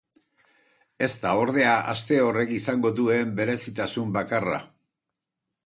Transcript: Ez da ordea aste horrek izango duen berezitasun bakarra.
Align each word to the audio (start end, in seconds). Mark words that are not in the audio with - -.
Ez 1.07 1.09
da 1.25 1.33
ordea 1.41 1.75
aste 1.93 2.17
horrek 2.29 2.55
izango 2.57 2.93
duen 3.03 3.37
berezitasun 3.41 4.19
bakarra. 4.19 4.59